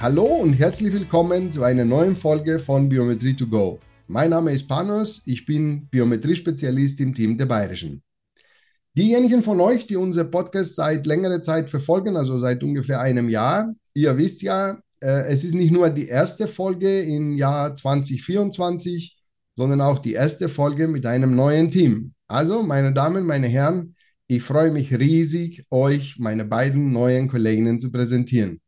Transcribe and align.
Hallo 0.00 0.26
und 0.26 0.52
herzlich 0.52 0.92
willkommen 0.92 1.50
zu 1.50 1.64
einer 1.64 1.84
neuen 1.84 2.16
Folge 2.16 2.60
von 2.60 2.88
Biometrie 2.88 3.34
to 3.34 3.48
go. 3.48 3.80
Mein 4.06 4.30
Name 4.30 4.52
ist 4.52 4.68
Panos, 4.68 5.22
ich 5.26 5.44
bin 5.44 5.88
Biometrie-Spezialist 5.88 7.00
im 7.00 7.16
Team 7.16 7.36
der 7.36 7.46
Bayerischen. 7.46 8.04
Diejenigen 8.96 9.42
von 9.42 9.60
euch, 9.60 9.88
die 9.88 9.96
unser 9.96 10.22
Podcast 10.22 10.76
seit 10.76 11.04
längerer 11.04 11.42
Zeit 11.42 11.68
verfolgen, 11.68 12.16
also 12.16 12.38
seit 12.38 12.62
ungefähr 12.62 13.00
einem 13.00 13.28
Jahr, 13.28 13.74
ihr 13.92 14.16
wisst 14.16 14.42
ja, 14.42 14.78
äh, 15.00 15.26
es 15.32 15.42
ist 15.42 15.56
nicht 15.56 15.72
nur 15.72 15.90
die 15.90 16.06
erste 16.06 16.46
Folge 16.46 17.00
im 17.00 17.36
Jahr 17.36 17.74
2024, 17.74 19.18
sondern 19.56 19.80
auch 19.80 19.98
die 19.98 20.12
erste 20.12 20.48
Folge 20.48 20.86
mit 20.86 21.06
einem 21.06 21.34
neuen 21.34 21.72
Team. 21.72 22.14
Also, 22.28 22.62
meine 22.62 22.92
Damen, 22.92 23.26
meine 23.26 23.48
Herren, 23.48 23.96
ich 24.28 24.44
freue 24.44 24.70
mich 24.70 24.96
riesig, 24.96 25.66
euch 25.70 26.20
meine 26.20 26.44
beiden 26.44 26.92
neuen 26.92 27.26
Kolleginnen 27.26 27.80
zu 27.80 27.90
präsentieren. 27.90 28.60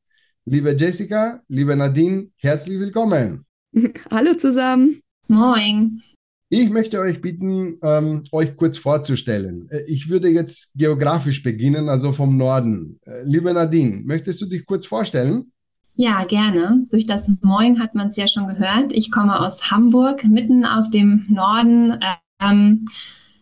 Liebe 0.53 0.75
Jessica, 0.77 1.41
liebe 1.47 1.77
Nadine, 1.77 2.27
herzlich 2.39 2.81
willkommen. 2.81 3.47
Hallo 4.11 4.35
zusammen. 4.35 5.01
Moin. 5.29 6.03
Ich 6.49 6.71
möchte 6.71 6.99
euch 6.99 7.21
bitten, 7.21 7.79
ähm, 7.85 8.25
euch 8.33 8.57
kurz 8.57 8.77
vorzustellen. 8.77 9.69
Äh, 9.71 9.85
ich 9.87 10.09
würde 10.09 10.29
jetzt 10.29 10.73
geografisch 10.75 11.45
beginnen, 11.45 11.89
also 11.89 12.13
vom 12.13 12.37
Norden. 12.37 12.99
Äh, 13.07 13.23
liebe 13.23 13.55
Nadine, 13.55 14.03
möchtest 14.05 14.41
du 14.41 14.47
dich 14.47 14.67
kurz 14.67 14.87
vorstellen? 14.87 15.53
Ja, 15.95 16.25
gerne. 16.25 16.85
Durch 16.91 17.07
das 17.07 17.31
Moin 17.43 17.79
hat 17.79 17.95
man 17.95 18.09
es 18.09 18.17
ja 18.17 18.27
schon 18.27 18.49
gehört. 18.49 18.93
Ich 18.93 19.13
komme 19.13 19.39
aus 19.39 19.71
Hamburg, 19.71 20.25
mitten 20.25 20.65
aus 20.65 20.91
dem 20.91 21.27
Norden. 21.29 21.97
Ähm, 22.43 22.87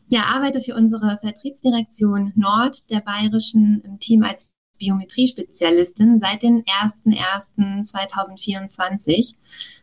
ja, 0.09 0.25
arbeite 0.25 0.61
für 0.61 0.75
unsere 0.75 1.17
Vertriebsdirektion 1.19 2.35
Nord 2.37 2.91
der 2.91 3.01
Bayerischen 3.01 3.81
im 3.81 3.99
Team 3.99 4.25
als 4.25 4.58
Biometrie-Spezialistin 4.79 6.19
seit 6.19 6.43
dem 6.43 6.65
01.01.2024, 6.65 9.37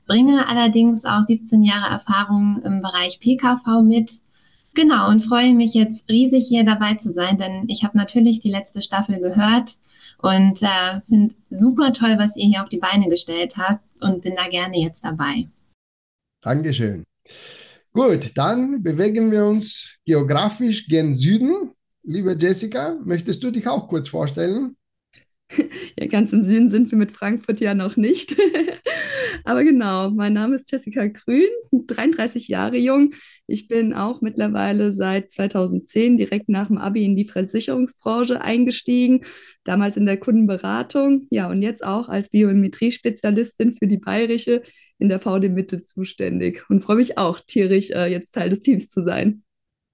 bringe 0.05 0.47
allerdings 0.47 1.05
auch 1.05 1.23
17 1.23 1.63
Jahre 1.63 1.91
Erfahrung 1.91 2.61
im 2.63 2.81
Bereich 2.81 3.19
PKV 3.19 3.81
mit. 3.83 4.19
Genau, 4.73 5.09
und 5.09 5.21
freue 5.21 5.53
mich 5.53 5.73
jetzt 5.73 6.09
riesig 6.09 6.47
hier 6.49 6.65
dabei 6.65 6.95
zu 6.95 7.09
sein, 7.11 7.37
denn 7.37 7.69
ich 7.69 7.85
habe 7.85 7.97
natürlich 7.97 8.41
die 8.41 8.51
letzte 8.51 8.81
Staffel 8.81 9.19
gehört 9.19 9.75
und 10.17 10.61
äh, 10.61 10.99
finde 11.07 11.33
super 11.49 11.93
toll, 11.93 12.15
was 12.17 12.35
ihr 12.35 12.47
hier 12.47 12.61
auf 12.61 12.67
die 12.69 12.79
Beine 12.79 13.07
gestellt 13.07 13.55
habt 13.57 13.81
und 14.01 14.21
bin 14.21 14.35
da 14.35 14.49
gerne 14.49 14.77
jetzt 14.77 15.05
dabei. 15.05 15.47
Dankeschön. 16.41 17.05
Gut, 17.93 18.31
dann 18.35 18.83
bewegen 18.83 19.31
wir 19.31 19.45
uns 19.45 19.97
geografisch 20.05 20.87
gen 20.87 21.15
Süden. 21.15 21.71
Liebe 22.03 22.35
Jessica, 22.37 22.99
möchtest 23.05 23.41
du 23.43 23.51
dich 23.51 23.67
auch 23.67 23.87
kurz 23.87 24.09
vorstellen? 24.09 24.75
Ja, 25.97 26.07
ganz 26.07 26.33
im 26.33 26.41
Süden 26.41 26.69
sind 26.71 26.91
wir 26.91 26.97
mit 26.97 27.11
Frankfurt 27.11 27.61
ja 27.61 27.73
noch 27.73 27.95
nicht. 27.95 28.35
Aber 29.43 29.63
genau, 29.63 30.09
mein 30.09 30.33
Name 30.33 30.55
ist 30.55 30.71
Jessica 30.71 31.07
Grün, 31.07 31.47
33 31.71 32.47
Jahre 32.47 32.77
jung. 32.77 33.13
Ich 33.47 33.67
bin 33.67 33.93
auch 33.93 34.21
mittlerweile 34.21 34.91
seit 34.91 35.31
2010 35.31 36.17
direkt 36.17 36.49
nach 36.49 36.67
dem 36.67 36.77
Abi 36.77 37.05
in 37.05 37.15
die 37.15 37.25
Versicherungsbranche 37.25 38.41
eingestiegen, 38.41 39.21
damals 39.63 39.97
in 39.97 40.05
der 40.05 40.17
Kundenberatung, 40.17 41.27
ja, 41.29 41.47
und 41.49 41.61
jetzt 41.61 41.83
auch 41.83 42.09
als 42.09 42.29
Biometrie-Spezialistin 42.29 43.73
für 43.73 43.87
die 43.87 43.99
Bayerische 43.99 44.63
in 44.97 45.09
der 45.09 45.19
VD 45.19 45.49
Mitte 45.49 45.83
zuständig 45.83 46.63
und 46.69 46.81
freue 46.81 46.97
mich 46.97 47.17
auch 47.17 47.39
tierisch, 47.39 47.91
äh, 47.91 48.07
jetzt 48.07 48.33
Teil 48.33 48.49
des 48.49 48.61
Teams 48.61 48.89
zu 48.89 49.03
sein. 49.03 49.43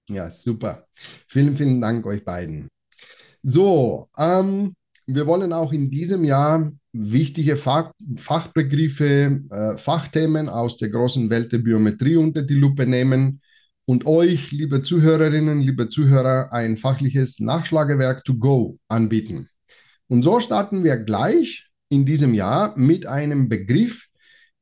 Ja, 0.08 0.30
super. 0.30 0.86
Vielen, 1.28 1.56
vielen 1.56 1.80
Dank 1.80 2.06
euch 2.06 2.24
beiden. 2.24 2.68
So, 3.42 4.08
ähm, 4.16 4.74
wir 5.06 5.26
wollen 5.26 5.52
auch 5.52 5.72
in 5.72 5.90
diesem 5.90 6.24
Jahr 6.24 6.72
wichtige 6.92 7.56
Fach, 7.56 7.92
Fachbegriffe, 8.16 9.42
äh, 9.50 9.78
Fachthemen 9.78 10.48
aus 10.48 10.76
der 10.76 10.90
großen 10.90 11.30
Welt 11.30 11.52
der 11.52 11.58
Biometrie 11.58 12.16
unter 12.16 12.42
die 12.42 12.54
Lupe 12.54 12.86
nehmen 12.86 13.40
und 13.84 14.06
euch, 14.06 14.52
liebe 14.52 14.82
Zuhörerinnen, 14.82 15.60
liebe 15.60 15.88
Zuhörer, 15.88 16.52
ein 16.52 16.76
fachliches 16.76 17.40
Nachschlagewerk 17.40 18.24
to 18.24 18.34
go 18.34 18.78
anbieten. 18.88 19.48
Und 20.08 20.22
so 20.22 20.40
starten 20.40 20.84
wir 20.84 20.96
gleich 20.98 21.66
in 21.88 22.04
diesem 22.04 22.34
Jahr 22.34 22.76
mit 22.78 23.06
einem 23.06 23.48
Begriff, 23.48 24.06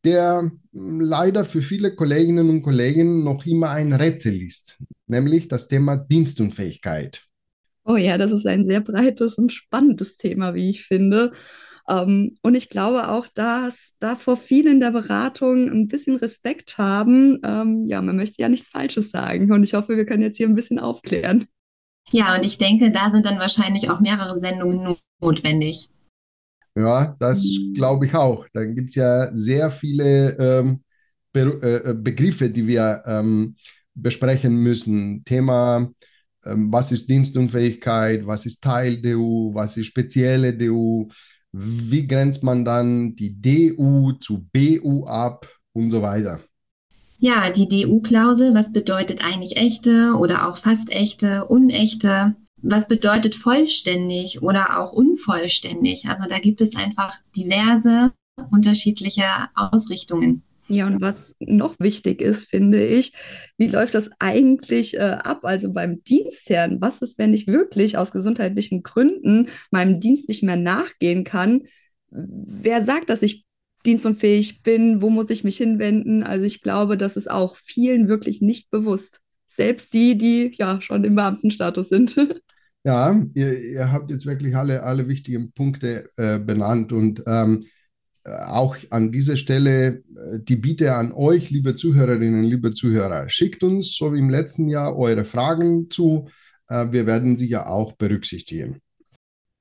der 0.05 0.51
hm, 0.73 1.01
leider 1.01 1.45
für 1.45 1.63
viele 1.63 1.95
Kolleginnen 1.95 2.49
und 2.49 2.63
Kollegen 2.63 3.25
noch 3.25 3.45
immer 3.47 3.71
ein 3.71 3.93
Rätsel 3.93 4.41
ist, 4.43 4.83
nämlich 5.07 5.49
das 5.49 5.69
Thema 5.69 5.97
Dienstunfähigkeit. 5.97 7.30
Oh 7.91 7.97
ja, 7.97 8.19
das 8.19 8.31
ist 8.31 8.47
ein 8.47 8.67
sehr 8.67 8.81
breites 8.81 9.37
und 9.37 9.51
spannendes 9.51 10.17
Thema, 10.17 10.55
wie 10.55 10.71
ich 10.71 10.85
finde. 10.85 11.33
Ähm, 11.89 12.37
und 12.41 12.55
ich 12.55 12.69
glaube 12.69 13.09
auch, 13.09 13.27
dass 13.27 13.97
da 13.99 14.15
vor 14.15 14.37
vielen 14.37 14.79
der 14.79 14.93
Beratung 14.93 15.69
ein 15.69 15.89
bisschen 15.89 16.15
Respekt 16.15 16.79
haben. 16.79 17.41
Ähm, 17.43 17.89
ja, 17.89 18.01
man 18.01 18.15
möchte 18.15 18.41
ja 18.43 18.49
nichts 18.49 18.69
Falsches 18.69 19.11
sagen. 19.11 19.51
Und 19.51 19.65
ich 19.65 19.75
hoffe, 19.75 19.97
wir 19.97 20.07
können 20.07 20.23
jetzt 20.23 20.37
hier 20.37 20.47
ein 20.47 20.55
bisschen 20.55 20.79
aufklären. 20.79 21.47
Ja, 22.13 22.37
und 22.37 22.45
ich 22.45 22.59
denke, 22.59 22.93
da 22.93 23.11
sind 23.11 23.27
dann 23.27 23.41
wahrscheinlich 23.41 23.91
auch 23.91 23.99
mehrere 23.99 24.39
Sendungen 24.39 24.97
notwendig. 25.21 25.89
Ja, 26.77 27.17
das 27.19 27.45
glaube 27.75 28.07
ich 28.07 28.15
auch. 28.15 28.47
Da 28.53 28.65
gibt 28.67 28.91
es 28.91 28.95
ja 28.95 29.33
sehr 29.33 29.73
viele 29.73 30.39
ähm, 30.39 30.85
Be 31.33 31.83
äh, 31.85 31.95
Begriffe, 31.95 32.51
die 32.51 32.69
wir 32.69 33.03
ähm, 33.05 33.57
besprechen 33.95 34.63
müssen. 34.63 35.25
Thema 35.25 35.91
was 36.43 36.93
ist 36.93 37.09
Dienstunfähigkeit, 37.09 38.27
was 38.27 38.47
ist 38.47 38.63
Teil 38.63 39.01
DU, 39.01 39.53
was 39.55 39.77
ist 39.77 39.87
spezielle 39.87 40.57
DU, 40.57 41.09
wie 41.53 42.07
grenzt 42.07 42.43
man 42.43 42.65
dann 42.65 43.15
die 43.17 43.41
DU 43.41 44.13
zu 44.13 44.47
BU 44.53 45.05
ab 45.07 45.49
und 45.73 45.91
so 45.91 46.03
weiter. 46.03 46.41
Ja, 47.19 47.51
die 47.51 47.69
DU-Klausel, 47.69 48.55
was 48.55 48.73
bedeutet 48.73 49.23
eigentlich 49.23 49.57
echte 49.57 50.15
oder 50.19 50.49
auch 50.49 50.57
fast 50.57 50.91
echte, 50.91 51.45
unechte? 51.47 52.35
Was 52.63 52.89
bedeutet 52.89 53.35
vollständig 53.35 54.43
oder 54.43 54.79
auch 54.81 54.93
unvollständig? 54.93 56.09
Also 56.09 56.25
da 56.29 56.39
gibt 56.39 56.61
es 56.61 56.77
einfach 56.77 57.15
diverse 57.37 58.13
unterschiedliche 58.51 59.25
Ausrichtungen. 59.55 60.43
Ja, 60.71 60.87
und 60.87 61.01
was 61.01 61.35
noch 61.41 61.75
wichtig 61.81 62.23
ist, 62.23 62.49
finde 62.49 62.85
ich, 62.85 63.13
wie 63.59 63.67
läuft 63.67 63.95
das 63.95 64.09
eigentlich 64.21 64.97
äh, 64.97 65.19
ab? 65.25 65.41
Also 65.43 65.73
beim 65.73 66.05
Dienstherrn, 66.05 66.81
was 66.81 67.03
ist, 67.03 67.19
wenn 67.19 67.35
ich 67.35 67.49
wirklich 67.49 67.99
aus 67.99 68.13
gesundheitlichen 68.13 68.85
Gründen 68.85 69.49
meinem 69.73 69.99
Dienst 69.99 70.29
nicht 70.29 70.45
mehr 70.45 70.57
nachgehen 70.57 71.25
kann? 71.25 71.63
Wer 72.11 72.85
sagt, 72.85 73.11
dass 73.11 73.23
ich 73.23 73.45
dienstunfähig 73.85 74.63
bin? 74.63 75.03
Wo 75.03 75.11
muss 75.11 75.29
ich 75.31 75.43
mich 75.43 75.57
hinwenden? 75.57 76.23
Also 76.23 76.45
ich 76.45 76.63
glaube, 76.63 76.97
das 76.97 77.17
ist 77.17 77.29
auch 77.29 77.57
vielen 77.57 78.07
wirklich 78.07 78.41
nicht 78.41 78.71
bewusst. 78.71 79.23
Selbst 79.49 79.93
die, 79.93 80.17
die 80.17 80.55
ja 80.57 80.81
schon 80.81 81.03
im 81.03 81.17
Beamtenstatus 81.17 81.89
sind. 81.89 82.17
Ja, 82.83 83.15
ihr, 83.35 83.61
ihr 83.61 83.93
habt 83.93 84.11
jetzt 84.11 84.25
wirklich 84.25 84.57
alle, 84.57 84.83
alle 84.83 85.07
wichtigen 85.07 85.53
Punkte 85.53 86.09
äh, 86.17 86.39
benannt 86.39 86.95
und 86.95 87.23
ähm, 87.27 87.61
auch 88.29 88.77
an 88.91 89.13
dieser 89.13 89.37
Stelle 89.37 90.03
äh, 90.17 90.39
die 90.41 90.57
Bitte 90.57 90.95
an 90.95 91.13
euch, 91.13 91.51
liebe 91.51 91.77
Zuhörerinnen, 91.77 92.43
liebe 92.43 92.73
Zuhörer, 92.73 93.29
schickt 93.29 93.63
uns, 93.63 93.97
so 93.97 94.13
wie 94.13 94.19
im 94.19 94.31
letzten 94.31 94.69
Jahr, 94.69 94.97
eure 94.97 95.25
Fragen 95.25 95.91
zu. 95.91 96.29
Äh, 96.69 96.93
wir 96.93 97.07
werden 97.07 97.37
sie 97.37 97.49
ja 97.49 97.67
auch 97.67 97.93
berücksichtigen. 97.93 98.81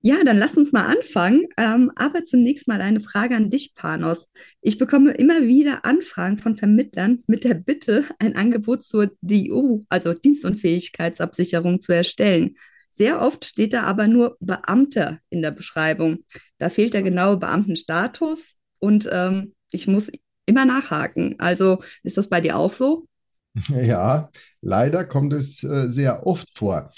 Ja, 0.02 0.24
dann 0.24 0.38
lass 0.38 0.56
uns 0.56 0.72
mal 0.72 0.86
anfangen. 0.86 1.48
Ähm, 1.58 1.92
aber 1.96 2.24
zunächst 2.24 2.70
mal 2.70 2.82
eine 2.82 3.02
Frage 3.02 3.36
an 3.36 3.50
dich, 3.50 3.76
Panos. 3.76 4.30
Ich 4.62 4.78
bekomme 4.78 5.12
immer 5.12 5.42
wieder 5.42 5.84
Anfragen 5.84 6.38
von 6.38 6.56
Vermittlern 6.56 7.22
mit 7.28 7.44
der 7.44 7.56
Bitte, 7.56 8.06
ein 8.18 8.38
Angebot 8.38 8.84
zur 8.84 9.12
DU, 9.22 9.84
also 9.90 10.14
Dienstunfähigkeitsabsicherung, 10.14 11.82
zu 11.82 11.94
erstellen. 11.94 12.56
Sehr 13.00 13.22
oft 13.22 13.46
steht 13.46 13.72
da 13.72 13.84
aber 13.84 14.10
nur 14.10 14.36
Beamter 14.42 15.20
in 15.30 15.42
der 15.42 15.52
Beschreibung. 15.52 16.26
Da 16.58 16.70
fehlt 16.70 16.94
der 16.94 17.02
genaue 17.02 17.38
Beamtenstatus 17.38 18.58
und 18.80 19.08
ähm, 19.10 19.54
ich 19.72 19.88
muss 19.88 20.12
immer 20.46 20.66
nachhaken. 20.66 21.36
Also 21.40 21.82
ist 22.04 22.18
das 22.18 22.28
bei 22.28 22.42
dir 22.42 22.58
auch 22.58 22.74
so? 22.74 23.08
Ja, 23.70 24.30
leider 24.60 25.06
kommt 25.06 25.32
es 25.32 25.64
äh, 25.64 25.88
sehr 25.88 26.28
oft 26.28 26.50
vor. 26.54 26.92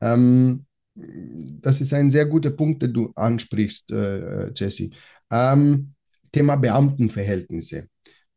Ähm, 0.00 0.66
das 0.94 1.80
ist 1.80 1.92
ein 1.94 2.12
sehr 2.12 2.26
guter 2.26 2.50
Punkt, 2.50 2.82
den 2.82 2.92
du 2.92 3.12
ansprichst, 3.16 3.90
äh, 3.90 4.52
Jesse. 4.54 4.90
Ähm, 5.32 5.94
Thema 6.30 6.54
Beamtenverhältnisse. 6.54 7.88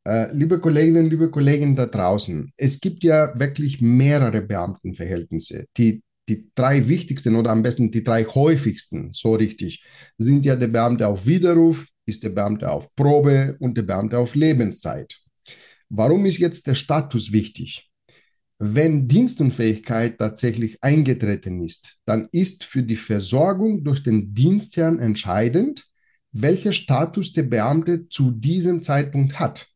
Äh, 0.03 0.33
liebe 0.33 0.59
Kolleginnen, 0.59 1.11
liebe 1.11 1.29
Kollegen 1.29 1.75
da 1.75 1.85
draußen, 1.85 2.51
es 2.57 2.81
gibt 2.81 3.03
ja 3.03 3.37
wirklich 3.39 3.81
mehrere 3.81 4.41
Beamtenverhältnisse. 4.41 5.65
Die, 5.77 6.01
die 6.29 6.49
drei 6.55 6.87
wichtigsten 6.87 7.35
oder 7.35 7.51
am 7.51 7.63
besten 7.63 7.91
die 7.91 8.03
drei 8.03 8.23
häufigsten, 8.25 9.11
so 9.11 9.35
richtig, 9.35 9.83
sind 10.17 10.45
ja 10.45 10.55
der 10.55 10.67
Beamte 10.67 11.07
auf 11.07 11.25
Widerruf, 11.25 11.87
ist 12.05 12.23
der 12.23 12.29
Beamte 12.29 12.69
auf 12.69 12.93
Probe 12.95 13.57
und 13.59 13.77
der 13.77 13.83
Beamte 13.83 14.17
auf 14.17 14.35
Lebenszeit. 14.35 15.17
Warum 15.89 16.25
ist 16.25 16.39
jetzt 16.39 16.67
der 16.67 16.75
Status 16.75 17.31
wichtig? 17.31 17.89
Wenn 18.59 19.07
Dienstunfähigkeit 19.07 20.17
tatsächlich 20.17 20.81
eingetreten 20.81 21.63
ist, 21.63 21.97
dann 22.05 22.29
ist 22.31 22.63
für 22.63 22.83
die 22.83 22.95
Versorgung 22.95 23.83
durch 23.83 24.03
den 24.03 24.33
Dienstherrn 24.33 24.99
entscheidend, 24.99 25.85
welcher 26.31 26.73
Status 26.73 27.33
der 27.33 27.43
Beamte 27.43 28.07
zu 28.09 28.31
diesem 28.31 28.81
Zeitpunkt 28.81 29.39
hat. 29.39 29.67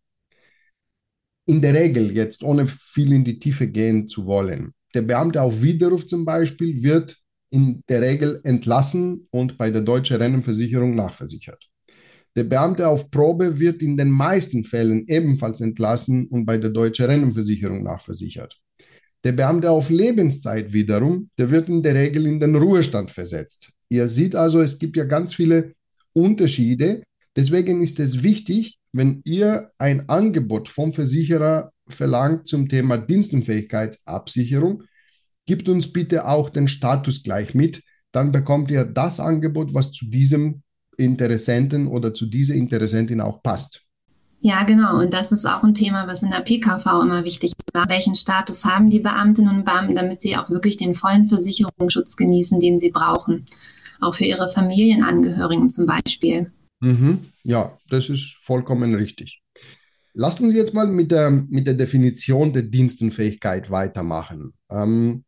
In 1.45 1.61
der 1.61 1.73
Regel, 1.73 2.15
jetzt 2.15 2.43
ohne 2.43 2.67
viel 2.67 3.13
in 3.13 3.23
die 3.23 3.39
Tiefe 3.39 3.67
gehen 3.67 4.07
zu 4.07 4.25
wollen, 4.25 4.73
der 4.97 5.03
Beamte 5.03 5.43
auf 5.43 5.61
Widerruf 5.61 6.07
zum 6.07 6.25
Beispiel 6.25 6.81
wird 6.81 7.17
in 7.51 7.83
der 7.87 8.01
Regel 8.01 8.41
entlassen 8.43 9.27
und 9.29 9.55
bei 9.55 9.69
der 9.69 9.83
Deutschen 9.83 10.17
Rentenversicherung 10.17 10.95
nachversichert. 10.95 11.69
Der 12.35 12.45
Beamte 12.45 12.87
auf 12.87 13.11
Probe 13.11 13.59
wird 13.59 13.83
in 13.83 13.95
den 13.95 14.09
meisten 14.09 14.63
Fällen 14.63 15.07
ebenfalls 15.07 15.61
entlassen 15.61 16.25
und 16.29 16.47
bei 16.47 16.57
der 16.57 16.71
Deutschen 16.71 17.05
Rentenversicherung 17.05 17.83
nachversichert. 17.83 18.57
Der 19.23 19.33
Beamte 19.33 19.69
auf 19.69 19.91
Lebenszeit 19.91 20.73
wiederum, 20.73 21.29
der 21.37 21.51
wird 21.51 21.69
in 21.69 21.83
der 21.83 21.93
Regel 21.93 22.25
in 22.25 22.39
den 22.39 22.55
Ruhestand 22.55 23.11
versetzt. 23.11 23.73
Ihr 23.89 24.07
seht 24.07 24.35
also, 24.35 24.61
es 24.61 24.79
gibt 24.79 24.97
ja 24.97 25.03
ganz 25.03 25.35
viele 25.35 25.73
Unterschiede. 26.13 27.03
Deswegen 27.35 27.83
ist 27.83 27.99
es 27.99 28.23
wichtig, 28.23 28.79
wenn 28.93 29.21
ihr 29.25 29.69
ein 29.77 30.09
Angebot 30.09 30.69
vom 30.69 30.91
Versicherer 30.91 31.71
verlangt 31.87 32.47
zum 32.47 32.67
Thema 32.67 32.97
Dienstunfähigkeitsabsicherung, 32.97 34.83
gebt 35.47 35.67
uns 35.67 35.91
bitte 35.91 36.27
auch 36.27 36.49
den 36.49 36.67
Status 36.67 37.23
gleich 37.23 37.55
mit. 37.55 37.81
Dann 38.11 38.31
bekommt 38.31 38.69
ihr 38.69 38.85
das 38.85 39.19
Angebot, 39.19 39.73
was 39.73 39.91
zu 39.91 40.05
diesem 40.09 40.61
Interessenten 40.97 41.87
oder 41.87 42.13
zu 42.13 42.27
dieser 42.27 42.53
Interessentin 42.53 43.21
auch 43.21 43.41
passt. 43.41 43.83
Ja, 44.39 44.63
genau. 44.63 44.99
Und 44.99 45.13
das 45.13 45.31
ist 45.31 45.45
auch 45.45 45.63
ein 45.63 45.73
Thema, 45.73 46.07
was 46.07 46.21
in 46.21 46.29
der 46.29 46.41
PKV 46.41 46.85
immer 47.01 47.23
wichtig 47.23 47.53
war. 47.73 47.89
Welchen 47.89 48.15
Status 48.15 48.65
haben 48.65 48.89
die 48.89 48.99
Beamtinnen 48.99 49.57
und 49.57 49.65
Beamten, 49.65 49.95
damit 49.95 50.21
sie 50.21 50.37
auch 50.37 50.49
wirklich 50.49 50.77
den 50.77 50.93
vollen 50.93 51.27
Versicherungsschutz 51.27 52.15
genießen, 52.15 52.59
den 52.59 52.79
sie 52.79 52.91
brauchen? 52.91 53.45
Auch 53.99 54.13
für 54.13 54.25
ihre 54.25 54.49
Familienangehörigen 54.51 55.69
zum 55.69 55.87
Beispiel. 55.87 56.51
Mhm. 56.81 57.31
Ja, 57.43 57.77
das 57.89 58.09
ist 58.09 58.37
vollkommen 58.43 58.93
richtig. 58.93 59.41
Lassen 60.13 60.49
Sie 60.49 60.57
jetzt 60.57 60.73
mal 60.73 60.87
mit 60.87 61.11
der, 61.11 61.29
mit 61.31 61.67
der 61.67 61.75
Definition 61.75 62.53
der 62.53 62.63
Dienstenfähigkeit 62.63 63.69
weitermachen. 63.69 64.53
Ähm, 64.69 65.23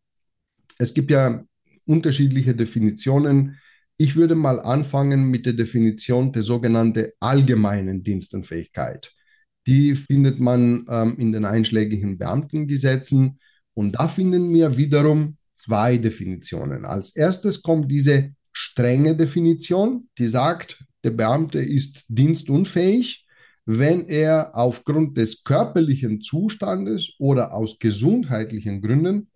es 0.79 0.95
gibt 0.95 1.11
ja 1.11 1.43
unterschiedliche 1.85 2.55
Definitionen 2.55 3.57
ich 4.01 4.15
würde 4.15 4.33
mal 4.33 4.61
anfangen 4.61 5.29
mit 5.29 5.45
der 5.45 5.53
Definition 5.53 6.31
der 6.31 6.43
sogenannten 6.43 7.09
allgemeinen 7.19 8.01
Dienstenfähigkeit. 8.01 9.13
Die 9.67 9.93
findet 9.93 10.39
man 10.39 10.85
ähm, 10.89 11.17
in 11.19 11.33
den 11.33 11.43
einschlägigen 11.43 12.17
Beamtengesetzen 12.17 13.39
und 13.73 13.99
da 13.99 14.07
finden 14.07 14.53
wir 14.53 14.77
wiederum 14.77 15.35
zwei 15.55 15.97
Definitionen. 15.97 16.85
Als 16.85 17.13
erstes 17.13 17.61
kommt 17.61 17.91
diese 17.91 18.31
strenge 18.53 19.17
Definition, 19.17 20.07
die 20.17 20.29
sagt, 20.29 20.81
der 21.03 21.11
Beamte 21.11 21.59
ist 21.59 22.05
dienstunfähig, 22.07 23.25
wenn 23.65 24.07
er 24.07 24.55
aufgrund 24.55 25.17
des 25.17 25.43
körperlichen 25.43 26.21
Zustandes 26.21 27.15
oder 27.19 27.53
aus 27.53 27.79
gesundheitlichen 27.79 28.81
Gründen 28.81 29.29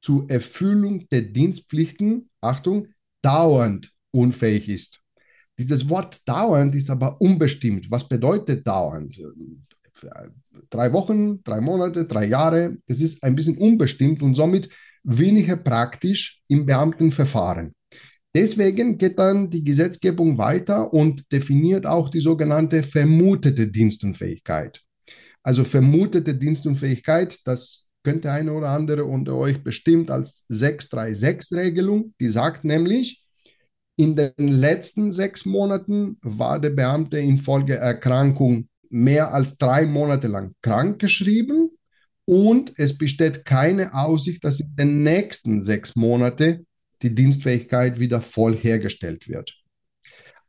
zur 0.00 0.30
Erfüllung 0.30 1.08
der 1.08 1.22
Dienstpflichten, 1.22 2.30
Achtung, 2.40 2.88
dauernd 3.22 3.92
unfähig 4.10 4.68
ist. 4.68 5.00
Dieses 5.58 5.88
Wort 5.88 6.20
dauernd 6.26 6.74
ist 6.74 6.88
aber 6.88 7.20
unbestimmt. 7.20 7.90
Was 7.90 8.08
bedeutet 8.08 8.66
dauernd? 8.66 9.20
Drei 10.70 10.92
Wochen, 10.92 11.42
drei 11.42 11.60
Monate, 11.60 12.06
drei 12.06 12.26
Jahre. 12.26 12.76
Es 12.86 13.00
ist 13.00 13.24
ein 13.24 13.34
bisschen 13.34 13.58
unbestimmt 13.58 14.22
und 14.22 14.36
somit 14.36 14.68
weniger 15.02 15.56
praktisch 15.56 16.40
im 16.48 16.64
Beamtenverfahren. 16.64 17.74
Deswegen 18.34 18.98
geht 18.98 19.18
dann 19.18 19.50
die 19.50 19.64
Gesetzgebung 19.64 20.38
weiter 20.38 20.92
und 20.92 21.24
definiert 21.32 21.86
auch 21.86 22.08
die 22.10 22.20
sogenannte 22.20 22.84
vermutete 22.84 23.66
Dienstunfähigkeit. 23.66 24.80
Also 25.42 25.64
vermutete 25.64 26.34
Dienstunfähigkeit, 26.34 27.40
das 27.44 27.87
könnte 28.04 28.30
eine 28.30 28.52
oder 28.52 28.70
andere 28.70 29.04
unter 29.04 29.34
euch 29.34 29.62
bestimmt 29.62 30.10
als 30.10 30.46
636-Regelung. 30.50 32.14
Die 32.20 32.30
sagt 32.30 32.64
nämlich, 32.64 33.24
in 33.96 34.14
den 34.14 34.32
letzten 34.36 35.10
sechs 35.12 35.44
Monaten 35.44 36.18
war 36.22 36.60
der 36.60 36.70
Beamte 36.70 37.18
infolge 37.18 37.74
Erkrankung 37.74 38.68
mehr 38.90 39.34
als 39.34 39.58
drei 39.58 39.86
Monate 39.86 40.28
lang 40.28 40.54
krankgeschrieben 40.62 41.70
und 42.24 42.72
es 42.76 42.96
besteht 42.96 43.44
keine 43.44 43.94
Aussicht, 43.94 44.44
dass 44.44 44.60
in 44.60 44.76
den 44.76 45.02
nächsten 45.02 45.60
sechs 45.60 45.96
Monaten 45.96 46.66
die 47.02 47.14
Dienstfähigkeit 47.14 47.98
wieder 47.98 48.20
voll 48.20 48.54
hergestellt 48.54 49.28
wird. 49.28 49.54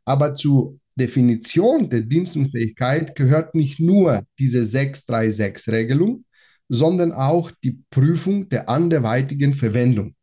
Aber 0.05 0.35
zur 0.35 0.79
Definition 0.95 1.89
der 1.89 2.01
Dienstunfähigkeit 2.01 3.15
gehört 3.15 3.55
nicht 3.55 3.79
nur 3.79 4.25
diese 4.37 4.61
636-Regelung, 4.61 6.25
sondern 6.69 7.11
auch 7.11 7.51
die 7.63 7.83
Prüfung 7.89 8.47
der 8.47 8.69
anderweitigen 8.69 9.53
Verwendung. 9.53 10.15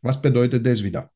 Was 0.00 0.22
bedeutet 0.22 0.66
das 0.66 0.82
wieder? 0.82 1.10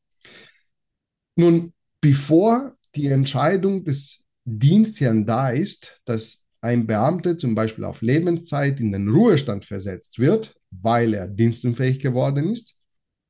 Nun, 1.35 1.73
bevor 2.01 2.75
die 2.95 3.07
Entscheidung 3.07 3.83
des 3.83 4.23
Dienstherrn 4.45 5.25
da 5.25 5.49
ist, 5.49 6.01
dass 6.05 6.45
ein 6.61 6.85
Beamter 6.85 7.37
zum 7.37 7.55
Beispiel 7.55 7.85
auf 7.85 8.01
Lebenszeit 8.01 8.79
in 8.79 8.91
den 8.91 9.09
Ruhestand 9.09 9.65
versetzt 9.65 10.19
wird, 10.19 10.55
weil 10.69 11.13
er 11.13 11.27
dienstunfähig 11.27 11.99
geworden 11.99 12.51
ist, 12.51 12.75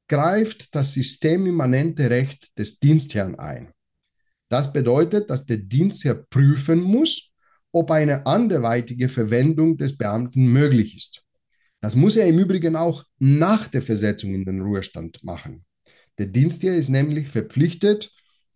greift 0.08 0.76
das 0.76 0.94
systemimmanente 0.94 2.10
Recht 2.10 2.52
des 2.58 2.80
Dienstherrn 2.80 3.40
ein. 3.40 3.72
Das 4.50 4.72
bedeutet, 4.72 5.30
dass 5.30 5.46
der 5.46 5.58
Dienstherr 5.58 6.16
prüfen 6.30 6.82
muss, 6.82 7.32
ob 7.72 7.90
eine 7.90 8.26
anderweitige 8.28 9.10
Verwendung 9.10 9.78
des 9.78 9.98
Beamten 9.98 10.48
möglich 10.48 10.96
ist. 10.96 11.24
Das 11.84 11.98
muss 11.98 12.16
er 12.16 12.28
im 12.28 12.40
Übrigen 12.40 12.78
auch 12.78 13.04
nach 13.20 13.68
der 13.68 13.82
Versetzung 13.82 14.34
in 14.34 14.46
den 14.46 14.62
Ruhestand 14.62 15.22
machen. 15.22 15.66
Der 16.18 16.28
Dienstherr 16.28 16.78
ist 16.78 16.88
nämlich 16.88 17.28
verpflichtet, 17.28 18.10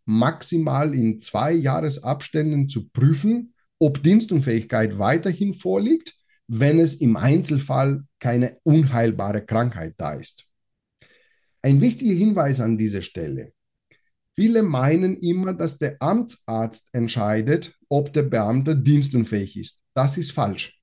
maximal 0.06 0.96
in 0.96 1.20
zwei 1.20 1.52
Jahresabständen 1.52 2.70
zu 2.70 2.88
prüfen, 2.88 3.54
ob 3.80 4.02
Dienstunfähigkeit 4.02 4.98
weiterhin 4.98 5.54
vorliegt, 5.54 6.16
wenn 6.48 6.80
es 6.80 6.96
im 6.96 7.18
Einzelfall 7.18 8.06
keine 8.22 8.60
unheilbare 8.64 9.46
Krankheit 9.46 9.96
da 9.98 10.14
ist. 10.14 10.48
Ein 11.62 11.82
wichtiger 11.82 12.16
Hinweis 12.16 12.62
an 12.62 12.78
dieser 12.78 13.02
Stelle. 13.02 13.52
Viele 14.38 14.64
meinen 14.64 15.18
immer, 15.18 15.54
dass 15.54 15.78
der 15.78 16.02
Amtsarzt 16.02 16.88
entscheidet, 16.94 17.76
ob 17.90 18.14
der 18.14 18.24
Beamte 18.24 18.74
dienstunfähig 18.74 19.58
ist. 19.58 19.84
Das 19.94 20.18
ist 20.18 20.32
falsch. 20.32 20.80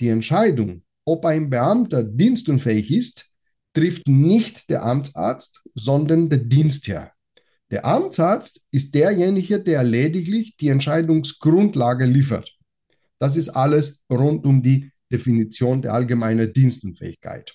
Die 0.00 0.08
Entscheidung, 0.08 0.82
ob 1.08 1.24
ein 1.24 1.48
Beamter 1.48 2.04
dienstunfähig 2.04 2.90
ist, 2.92 3.30
trifft 3.72 4.06
nicht 4.08 4.68
der 4.68 4.82
Amtsarzt, 4.84 5.62
sondern 5.74 6.28
der 6.28 6.40
Dienstherr. 6.40 7.12
Der 7.70 7.86
Amtsarzt 7.86 8.60
ist 8.70 8.94
derjenige, 8.94 9.58
der 9.58 9.84
lediglich 9.84 10.56
die 10.58 10.68
Entscheidungsgrundlage 10.68 12.04
liefert. 12.04 12.54
Das 13.18 13.36
ist 13.36 13.48
alles 13.48 14.04
rund 14.10 14.44
um 14.44 14.62
die 14.62 14.90
Definition 15.10 15.80
der 15.80 15.94
allgemeinen 15.94 16.52
Dienstunfähigkeit. 16.52 17.54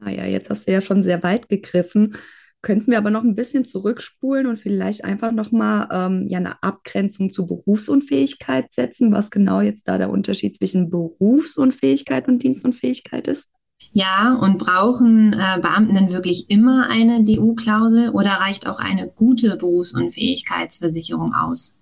Ah 0.00 0.10
ja, 0.10 0.24
jetzt 0.24 0.50
hast 0.50 0.68
du 0.68 0.72
ja 0.72 0.80
schon 0.80 1.02
sehr 1.02 1.22
weit 1.24 1.48
gegriffen. 1.48 2.16
Könnten 2.60 2.90
wir 2.90 2.98
aber 2.98 3.10
noch 3.10 3.22
ein 3.22 3.36
bisschen 3.36 3.64
zurückspulen 3.64 4.46
und 4.46 4.58
vielleicht 4.58 5.04
einfach 5.04 5.30
nochmal 5.30 5.88
ähm, 5.92 6.26
ja, 6.28 6.38
eine 6.38 6.60
Abgrenzung 6.62 7.30
zur 7.30 7.46
Berufsunfähigkeit 7.46 8.72
setzen, 8.72 9.12
was 9.12 9.30
genau 9.30 9.60
jetzt 9.60 9.86
da 9.86 9.96
der 9.96 10.10
Unterschied 10.10 10.56
zwischen 10.56 10.90
Berufsunfähigkeit 10.90 12.26
und 12.26 12.42
Dienstunfähigkeit 12.42 13.28
ist? 13.28 13.48
Ja, 13.92 14.34
und 14.34 14.58
brauchen 14.58 15.34
äh, 15.34 15.60
Beamten 15.60 15.94
denn 15.94 16.12
wirklich 16.12 16.50
immer 16.50 16.88
eine 16.90 17.24
DU-Klausel 17.24 18.10
oder 18.10 18.32
reicht 18.32 18.66
auch 18.66 18.80
eine 18.80 19.08
gute 19.08 19.56
Berufsunfähigkeitsversicherung 19.56 21.34
aus? 21.34 21.76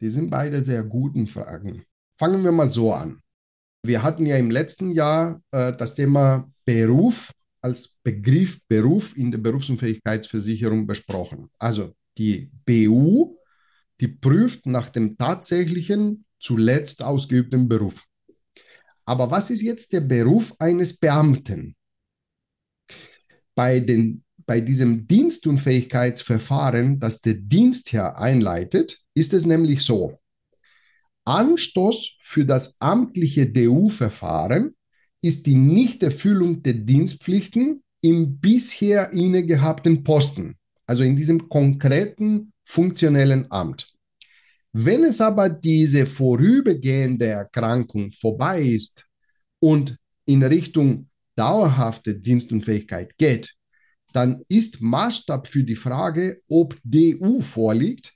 Die 0.00 0.10
sind 0.10 0.28
beide 0.28 0.60
sehr 0.64 0.82
guten 0.82 1.26
Fragen. 1.26 1.82
Fangen 2.18 2.44
wir 2.44 2.52
mal 2.52 2.70
so 2.70 2.92
an. 2.92 3.20
Wir 3.84 4.02
hatten 4.02 4.26
ja 4.26 4.36
im 4.36 4.50
letzten 4.50 4.92
Jahr 4.92 5.40
äh, 5.50 5.72
das 5.72 5.94
Thema 5.94 6.48
Beruf 6.66 7.32
als 7.64 7.96
Begriff 8.02 8.60
Beruf 8.68 9.16
in 9.16 9.30
der 9.30 9.38
Berufsunfähigkeitsversicherung 9.38 10.86
besprochen. 10.86 11.48
Also 11.58 11.94
die 12.18 12.50
BU, 12.66 13.38
die 14.00 14.08
prüft 14.08 14.66
nach 14.66 14.90
dem 14.90 15.16
tatsächlichen 15.16 16.26
zuletzt 16.38 17.02
ausgeübten 17.02 17.66
Beruf. 17.66 18.04
Aber 19.06 19.30
was 19.30 19.48
ist 19.48 19.62
jetzt 19.62 19.94
der 19.94 20.02
Beruf 20.02 20.54
eines 20.58 20.98
Beamten? 20.98 21.74
Bei, 23.54 23.80
den, 23.80 24.22
bei 24.44 24.60
diesem 24.60 25.06
Dienstunfähigkeitsverfahren, 25.06 27.00
das 27.00 27.22
der 27.22 27.34
Dienstherr 27.34 28.18
einleitet, 28.18 29.00
ist 29.14 29.32
es 29.32 29.46
nämlich 29.46 29.82
so. 29.82 30.18
Anstoß 31.24 32.18
für 32.20 32.44
das 32.44 32.78
amtliche 32.78 33.46
DU-Verfahren 33.46 34.74
ist 35.24 35.46
die 35.46 35.54
Nichterfüllung 35.54 36.62
der 36.62 36.74
Dienstpflichten 36.74 37.82
im 38.02 38.38
bisher 38.38 39.10
inne 39.14 39.46
gehabten 39.46 40.04
Posten, 40.04 40.56
also 40.86 41.02
in 41.02 41.16
diesem 41.16 41.48
konkreten 41.48 42.52
funktionellen 42.62 43.50
Amt. 43.50 43.90
Wenn 44.74 45.02
es 45.02 45.22
aber 45.22 45.48
diese 45.48 46.04
vorübergehende 46.04 47.26
Erkrankung 47.26 48.12
vorbei 48.12 48.60
ist 48.60 49.06
und 49.60 49.96
in 50.26 50.42
Richtung 50.42 51.08
dauerhafte 51.36 52.14
Dienstunfähigkeit 52.14 53.16
geht, 53.16 53.54
dann 54.12 54.42
ist 54.48 54.82
Maßstab 54.82 55.48
für 55.48 55.64
die 55.64 55.76
Frage, 55.76 56.42
ob 56.48 56.76
DU 56.84 57.40
vorliegt, 57.40 58.12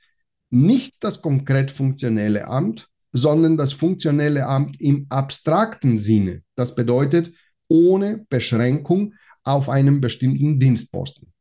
nicht 0.51 0.97
das 1.01 1.23
konkret 1.23 1.71
funktionelle 1.71 2.47
Amt, 2.49 2.87
sondern 3.13 3.57
das 3.57 3.73
funktionelle 3.73 4.47
Amt 4.47 4.81
im 4.81 5.07
abstrakten 5.09 5.99
Sinne. 5.99 6.43
Das 6.55 6.75
bedeutet 6.75 7.33
ohne 7.69 8.27
Beschränkung 8.29 9.15
auf 9.45 9.69
einen 9.69 10.01
bestimmten 10.01 10.59
Dienstposten. 10.59 11.33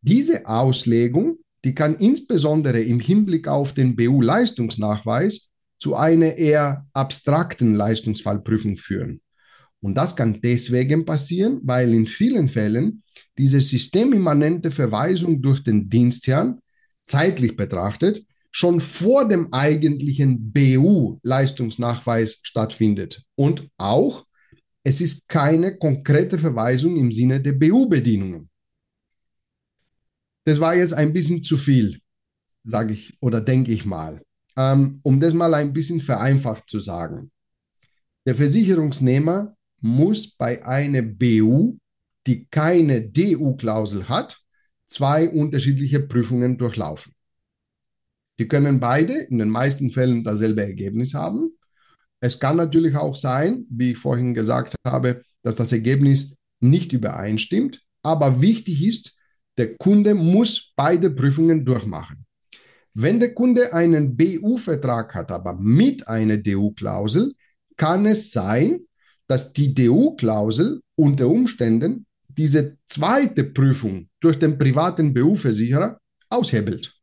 Diese 0.00 0.46
Auslegung 0.46 1.38
die 1.64 1.74
kann 1.74 1.96
insbesondere 1.96 2.80
im 2.80 3.00
Hinblick 3.00 3.48
auf 3.48 3.72
den 3.72 3.96
BU-Leistungsnachweis 3.96 5.50
zu 5.78 5.96
einer 5.96 6.36
eher 6.36 6.86
abstrakten 6.92 7.74
Leistungsfallprüfung 7.74 8.76
führen. 8.76 9.20
Und 9.80 9.94
das 9.96 10.14
kann 10.14 10.40
deswegen 10.42 11.04
passieren, 11.04 11.60
weil 11.62 11.92
in 11.92 12.06
vielen 12.06 12.48
Fällen 12.48 13.02
diese 13.38 13.60
systemimmanente 13.60 14.70
Verweisung 14.70 15.42
durch 15.42 15.62
den 15.62 15.88
Dienstherrn 15.88 16.58
zeitlich 17.06 17.56
betrachtet 17.56 18.24
schon 18.56 18.80
vor 18.80 19.26
dem 19.26 19.52
eigentlichen 19.52 20.52
BU-Leistungsnachweis 20.52 22.38
stattfindet. 22.44 23.24
Und 23.34 23.68
auch, 23.78 24.24
es 24.84 25.00
ist 25.00 25.26
keine 25.26 25.76
konkrete 25.76 26.38
Verweisung 26.38 26.96
im 26.96 27.10
Sinne 27.10 27.40
der 27.40 27.54
BU-Bedienungen. 27.54 28.48
Das 30.44 30.60
war 30.60 30.76
jetzt 30.76 30.92
ein 30.94 31.12
bisschen 31.12 31.42
zu 31.42 31.56
viel, 31.56 32.00
sage 32.62 32.92
ich 32.92 33.16
oder 33.20 33.40
denke 33.40 33.72
ich 33.72 33.84
mal. 33.84 34.22
Ähm, 34.56 35.00
um 35.02 35.18
das 35.18 35.34
mal 35.34 35.52
ein 35.54 35.72
bisschen 35.72 36.00
vereinfacht 36.00 36.68
zu 36.68 36.78
sagen. 36.78 37.32
Der 38.24 38.36
Versicherungsnehmer 38.36 39.56
muss 39.80 40.32
bei 40.32 40.64
einer 40.64 41.02
BU, 41.02 41.76
die 42.28 42.46
keine 42.46 43.02
DU-Klausel 43.02 44.08
hat, 44.08 44.38
zwei 44.86 45.28
unterschiedliche 45.28 46.06
Prüfungen 46.06 46.56
durchlaufen. 46.56 47.13
Die 48.38 48.48
können 48.48 48.80
beide 48.80 49.14
in 49.14 49.38
den 49.38 49.48
meisten 49.48 49.90
Fällen 49.90 50.24
dasselbe 50.24 50.62
Ergebnis 50.62 51.14
haben. 51.14 51.50
Es 52.20 52.40
kann 52.40 52.56
natürlich 52.56 52.96
auch 52.96 53.16
sein, 53.16 53.66
wie 53.70 53.92
ich 53.92 53.98
vorhin 53.98 54.34
gesagt 54.34 54.74
habe, 54.86 55.22
dass 55.42 55.56
das 55.56 55.72
Ergebnis 55.72 56.36
nicht 56.60 56.92
übereinstimmt. 56.92 57.82
Aber 58.02 58.40
wichtig 58.40 58.84
ist, 58.84 59.16
der 59.56 59.76
Kunde 59.76 60.14
muss 60.14 60.72
beide 60.74 61.10
Prüfungen 61.10 61.64
durchmachen. 61.64 62.26
Wenn 62.94 63.20
der 63.20 63.34
Kunde 63.34 63.72
einen 63.72 64.16
BU-Vertrag 64.16 65.14
hat, 65.14 65.30
aber 65.30 65.54
mit 65.54 66.06
einer 66.08 66.36
DU-Klausel, 66.36 67.34
kann 67.76 68.06
es 68.06 68.30
sein, 68.30 68.80
dass 69.26 69.52
die 69.52 69.74
DU-Klausel 69.74 70.80
unter 70.96 71.28
Umständen 71.28 72.06
diese 72.28 72.78
zweite 72.88 73.44
Prüfung 73.44 74.08
durch 74.20 74.38
den 74.38 74.58
privaten 74.58 75.12
BU-Versicherer 75.12 75.98
aushebelt. 76.28 76.93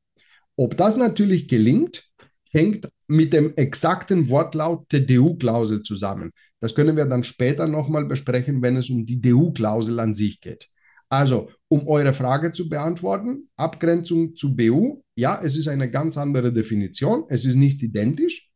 Ob 0.62 0.77
das 0.77 0.96
natürlich 0.96 1.48
gelingt, 1.48 2.08
hängt 2.51 2.88
mit 3.08 3.34
dem 3.34 3.56
exakten 3.56 4.30
Wortlaut 4.30 4.86
der 4.91 5.00
DU-Klausel 5.00 5.82
zusammen. 5.82 6.34
Das 6.60 6.75
können 6.75 6.96
wir 6.96 7.06
dann 7.06 7.24
später 7.24 7.68
nochmal 7.68 8.06
besprechen, 8.06 8.62
wenn 8.62 8.77
es 8.77 8.91
um 8.91 9.08
die 9.08 9.20
DU-Klausel 9.20 10.00
an 10.00 10.13
sich 10.13 10.39
geht. 10.39 10.70
Also, 11.10 11.50
um 11.68 11.88
eure 11.88 12.13
Frage 12.13 12.51
zu 12.51 12.70
beantworten, 12.70 13.50
Abgrenzung 13.56 14.36
zu 14.36 14.56
BU, 14.56 15.01
ja, 15.15 15.41
es 15.44 15.58
ist 15.58 15.68
eine 15.68 15.89
ganz 15.89 16.15
andere 16.15 16.53
Definition, 16.53 17.24
es 17.30 17.44
ist 17.44 17.56
nicht 17.56 17.82
identisch. 17.82 18.51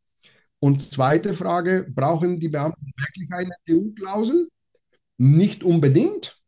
Und 0.59 0.83
zweite 0.83 1.33
Frage, 1.33 1.87
brauchen 1.89 2.39
die 2.39 2.49
Beamten 2.49 2.93
wirklich 2.95 3.29
eine 3.31 3.55
EU-Klausel? 3.67 4.47
Nicht 5.17 5.63
unbedingt, 5.63 6.39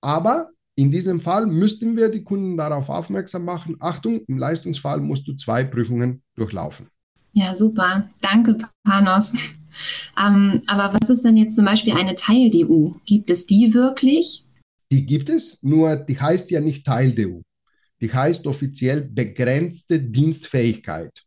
aber 0.00 0.50
in 0.76 0.90
diesem 0.90 1.20
Fall 1.20 1.46
müssten 1.46 1.96
wir 1.96 2.08
die 2.08 2.22
Kunden 2.22 2.56
darauf 2.56 2.88
aufmerksam 2.88 3.44
machen, 3.44 3.76
Achtung, 3.80 4.22
im 4.26 4.38
Leistungsfall 4.38 5.00
musst 5.00 5.28
du 5.28 5.34
zwei 5.34 5.64
Prüfungen 5.64 6.22
durchlaufen. 6.36 6.88
Ja, 7.32 7.54
super. 7.54 8.08
Danke, 8.20 8.56
Panos. 8.84 9.34
ähm, 10.18 10.62
aber 10.66 10.98
was 10.98 11.10
ist 11.10 11.22
denn 11.24 11.36
jetzt 11.36 11.54
zum 11.54 11.64
Beispiel 11.64 11.96
eine 11.96 12.14
Teil-DU? 12.14 12.94
Gibt 13.06 13.30
es 13.30 13.46
die 13.46 13.72
wirklich? 13.74 14.44
Die 14.90 15.06
gibt 15.06 15.30
es, 15.30 15.62
nur 15.62 15.96
die 15.96 16.18
heißt 16.18 16.50
ja 16.50 16.60
nicht 16.60 16.84
Teil 16.84 17.12
der 17.12 17.28
EU. 17.28 17.40
Die 18.00 18.12
heißt 18.12 18.46
offiziell 18.46 19.02
begrenzte 19.02 20.00
Dienstfähigkeit. 20.00 21.22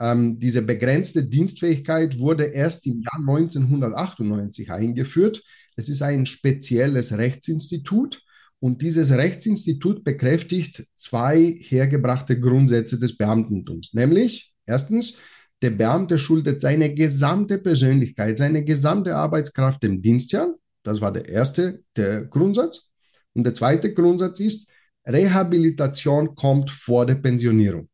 Ähm, 0.00 0.38
diese 0.38 0.62
begrenzte 0.62 1.24
Dienstfähigkeit 1.24 2.18
wurde 2.18 2.44
erst 2.44 2.86
im 2.86 3.00
Jahr 3.02 3.20
1998 3.20 4.70
eingeführt. 4.70 5.42
Es 5.76 5.88
ist 5.88 6.02
ein 6.02 6.26
spezielles 6.26 7.16
Rechtsinstitut 7.16 8.22
und 8.60 8.82
dieses 8.82 9.12
Rechtsinstitut 9.12 10.04
bekräftigt 10.04 10.84
zwei 10.94 11.56
hergebrachte 11.60 12.40
Grundsätze 12.40 12.98
des 12.98 13.16
Beamtentums, 13.16 13.92
nämlich 13.92 14.52
erstens, 14.66 15.16
der 15.62 15.70
Beamte 15.70 16.18
schuldet 16.18 16.60
seine 16.60 16.92
gesamte 16.92 17.58
Persönlichkeit, 17.58 18.36
seine 18.36 18.62
gesamte 18.64 19.16
Arbeitskraft 19.16 19.82
dem 19.82 20.02
Dienstherrn. 20.02 20.54
Das 20.82 21.00
war 21.00 21.12
der 21.12 21.28
erste 21.28 21.82
der 21.96 22.26
Grundsatz. 22.26 22.90
Und 23.32 23.44
der 23.44 23.54
zweite 23.54 23.92
Grundsatz 23.94 24.40
ist, 24.40 24.68
Rehabilitation 25.06 26.34
kommt 26.34 26.70
vor 26.70 27.06
der 27.06 27.14
Pensionierung. 27.16 27.88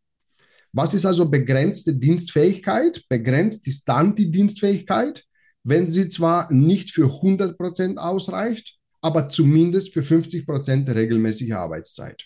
Was 0.73 0.95
ist 0.95 1.05
also 1.05 1.29
begrenzte 1.29 1.95
Dienstfähigkeit? 1.95 3.05
Begrenzt 3.09 3.67
ist 3.69 3.89
dann 3.89 4.17
die 4.17 4.31
Dienstfähigkeit, 4.31 5.25
wenn 5.63 5.91
sie 5.91 6.09
zwar 6.09 6.51
nicht 6.53 6.91
für 6.91 7.05
100 7.05 7.59
Prozent 7.59 7.99
ausreicht, 7.99 8.79
aber 9.03 9.29
zumindest 9.29 9.93
für 9.93 10.03
50 10.03 10.47
Prozent 10.47 10.89
der 10.89 10.97
regelmäßigen 10.97 11.55
Arbeitszeit. 11.55 12.25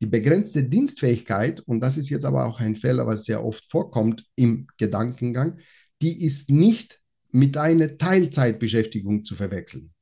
Die 0.00 0.06
begrenzte 0.06 0.62
Dienstfähigkeit, 0.62 1.60
und 1.60 1.80
das 1.80 1.96
ist 1.96 2.10
jetzt 2.10 2.26
aber 2.26 2.44
auch 2.44 2.60
ein 2.60 2.76
Fehler, 2.76 3.06
was 3.06 3.24
sehr 3.24 3.42
oft 3.44 3.64
vorkommt 3.70 4.24
im 4.36 4.66
Gedankengang, 4.76 5.58
die 6.02 6.22
ist 6.22 6.50
nicht 6.50 7.00
mit 7.32 7.56
einer 7.56 7.96
Teilzeitbeschäftigung 7.96 9.24
zu 9.24 9.34
verwechseln. 9.34 9.92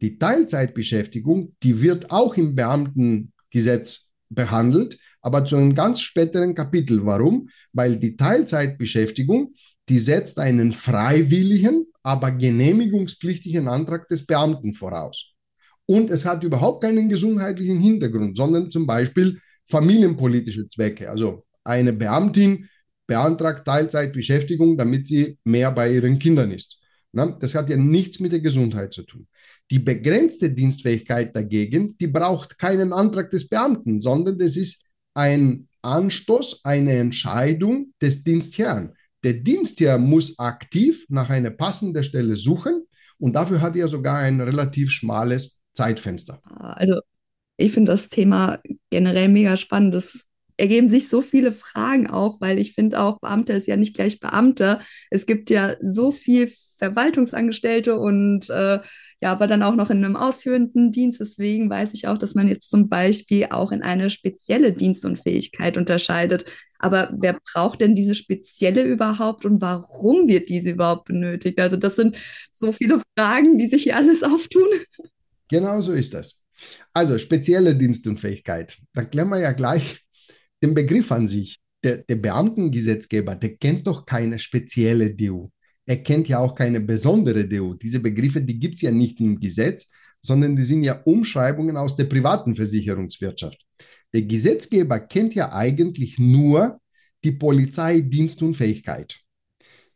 Die 0.00 0.18
Teilzeitbeschäftigung, 0.18 1.56
die 1.62 1.80
wird 1.82 2.10
auch 2.10 2.36
im 2.36 2.56
Beamtengesetz 2.56 4.10
behandelt, 4.28 4.98
aber 5.20 5.44
zu 5.44 5.56
einem 5.56 5.74
ganz 5.74 6.00
späteren 6.00 6.54
Kapitel. 6.54 7.04
Warum? 7.04 7.48
Weil 7.72 7.98
die 7.98 8.16
Teilzeitbeschäftigung, 8.16 9.54
die 9.88 9.98
setzt 9.98 10.38
einen 10.38 10.72
freiwilligen, 10.72 11.86
aber 12.02 12.30
genehmigungspflichtigen 12.30 13.68
Antrag 13.68 14.08
des 14.08 14.26
Beamten 14.26 14.74
voraus. 14.74 15.32
Und 15.86 16.10
es 16.10 16.24
hat 16.24 16.44
überhaupt 16.44 16.82
keinen 16.82 17.08
gesundheitlichen 17.08 17.80
Hintergrund, 17.80 18.36
sondern 18.36 18.70
zum 18.70 18.86
Beispiel 18.86 19.38
familienpolitische 19.66 20.68
Zwecke. 20.68 21.10
Also 21.10 21.44
eine 21.64 21.92
Beamtin 21.92 22.68
beantragt 23.06 23.66
Teilzeitbeschäftigung, 23.66 24.76
damit 24.76 25.06
sie 25.06 25.38
mehr 25.44 25.72
bei 25.72 25.92
ihren 25.92 26.18
Kindern 26.18 26.50
ist. 26.52 26.78
Das 27.12 27.54
hat 27.54 27.70
ja 27.70 27.76
nichts 27.76 28.20
mit 28.20 28.32
der 28.32 28.40
Gesundheit 28.40 28.92
zu 28.92 29.02
tun. 29.02 29.26
Die 29.70 29.78
begrenzte 29.78 30.50
Dienstfähigkeit 30.50 31.34
dagegen, 31.34 31.96
die 31.98 32.06
braucht 32.06 32.58
keinen 32.58 32.92
Antrag 32.92 33.30
des 33.30 33.48
Beamten, 33.48 34.00
sondern 34.00 34.38
das 34.38 34.56
ist 34.56 34.84
ein 35.14 35.68
Anstoß, 35.82 36.60
eine 36.64 36.92
Entscheidung 36.92 37.94
des 38.00 38.24
Dienstherrn. 38.24 38.92
Der 39.28 39.34
Dienstherr 39.34 39.98
muss 39.98 40.38
aktiv 40.38 41.04
nach 41.10 41.28
einer 41.28 41.50
passenden 41.50 42.02
Stelle 42.02 42.38
suchen 42.38 42.86
und 43.18 43.34
dafür 43.34 43.60
hat 43.60 43.76
er 43.76 43.86
sogar 43.86 44.20
ein 44.20 44.40
relativ 44.40 44.90
schmales 44.90 45.60
Zeitfenster. 45.74 46.40
Also 46.46 47.00
ich 47.58 47.72
finde 47.72 47.92
das 47.92 48.08
Thema 48.08 48.58
generell 48.88 49.28
mega 49.28 49.58
spannend. 49.58 49.94
Es 49.94 50.24
ergeben 50.56 50.88
sich 50.88 51.10
so 51.10 51.20
viele 51.20 51.52
Fragen 51.52 52.08
auch, 52.08 52.40
weil 52.40 52.58
ich 52.58 52.72
finde 52.72 53.02
auch, 53.02 53.20
Beamter 53.20 53.52
ist 53.52 53.66
ja 53.66 53.76
nicht 53.76 53.94
gleich 53.94 54.18
Beamter. 54.18 54.80
Es 55.10 55.26
gibt 55.26 55.50
ja 55.50 55.76
so 55.82 56.10
viel 56.10 56.50
Verwaltungsangestellte 56.78 57.98
und 57.98 58.48
äh, 58.48 58.78
ja, 59.20 59.32
aber 59.32 59.48
dann 59.48 59.64
auch 59.64 59.74
noch 59.74 59.90
in 59.90 60.04
einem 60.04 60.16
ausführenden 60.16 60.92
Dienst. 60.92 61.20
Deswegen 61.20 61.68
weiß 61.68 61.92
ich 61.94 62.06
auch, 62.06 62.18
dass 62.18 62.34
man 62.34 62.46
jetzt 62.46 62.70
zum 62.70 62.88
Beispiel 62.88 63.46
auch 63.50 63.72
in 63.72 63.82
eine 63.82 64.10
spezielle 64.10 64.72
Dienstunfähigkeit 64.72 65.76
unterscheidet. 65.76 66.44
Aber 66.78 67.12
wer 67.18 67.40
braucht 67.52 67.80
denn 67.80 67.96
diese 67.96 68.14
spezielle 68.14 68.82
überhaupt 68.82 69.44
und 69.44 69.60
warum 69.60 70.28
wird 70.28 70.48
diese 70.48 70.70
überhaupt 70.70 71.06
benötigt? 71.06 71.58
Also 71.58 71.76
das 71.76 71.96
sind 71.96 72.16
so 72.52 72.70
viele 72.70 73.02
Fragen, 73.16 73.58
die 73.58 73.68
sich 73.68 73.84
hier 73.84 73.96
alles 73.96 74.22
auftun. 74.22 74.68
Genau 75.48 75.80
so 75.80 75.92
ist 75.92 76.14
das. 76.14 76.44
Also 76.92 77.18
spezielle 77.18 77.74
Dienstunfähigkeit. 77.74 78.78
Dann 78.94 79.10
klären 79.10 79.30
wir 79.30 79.40
ja 79.40 79.52
gleich 79.52 80.00
den 80.62 80.74
Begriff 80.74 81.10
an 81.10 81.26
sich. 81.26 81.58
Der, 81.84 81.98
der 81.98 82.16
Beamtengesetzgeber, 82.16 83.36
der 83.36 83.56
kennt 83.56 83.86
doch 83.86 84.04
keine 84.04 84.40
spezielle 84.40 85.14
DU 85.14 85.48
er 85.88 86.02
kennt 86.02 86.28
ja 86.28 86.38
auch 86.38 86.54
keine 86.54 86.80
besondere 86.80 87.48
DO. 87.48 87.72
Diese 87.72 88.00
Begriffe, 88.00 88.42
die 88.42 88.60
gibt 88.60 88.74
es 88.74 88.82
ja 88.82 88.90
nicht 88.90 89.18
im 89.20 89.40
Gesetz, 89.40 89.90
sondern 90.20 90.54
die 90.54 90.62
sind 90.62 90.82
ja 90.82 91.00
Umschreibungen 91.04 91.78
aus 91.78 91.96
der 91.96 92.04
privaten 92.04 92.54
Versicherungswirtschaft. 92.54 93.58
Der 94.12 94.20
Gesetzgeber 94.22 95.00
kennt 95.00 95.34
ja 95.34 95.54
eigentlich 95.54 96.18
nur 96.18 96.78
die 97.24 97.32
Polizeidienstunfähigkeit. 97.32 99.18